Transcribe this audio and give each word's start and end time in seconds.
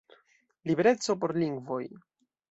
Libereco 0.69 1.15
por 1.25 1.33
lingvoj! 1.39 1.83